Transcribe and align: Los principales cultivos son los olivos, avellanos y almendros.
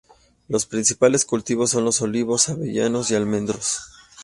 Los 0.47 0.65
principales 0.65 1.25
cultivos 1.25 1.69
son 1.69 1.85
los 1.85 2.01
olivos, 2.01 2.49
avellanos 2.49 3.11
y 3.11 3.15
almendros. 3.15 3.81